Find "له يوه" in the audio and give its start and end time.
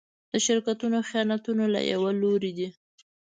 1.73-2.11